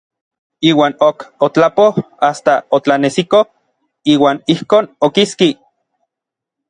Iuan 0.69 0.95
ok 1.07 1.25
otlapoj 1.47 1.85
asta 2.29 2.55
otlanesiko; 2.79 3.43
iuan 4.15 4.41
ijkon 4.55 4.91
okiski. 5.11 5.51